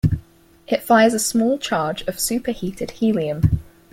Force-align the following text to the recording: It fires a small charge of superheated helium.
It 0.65 0.81
fires 0.81 1.13
a 1.13 1.19
small 1.19 1.59
charge 1.59 2.01
of 2.07 2.19
superheated 2.19 2.89
helium. 2.89 3.59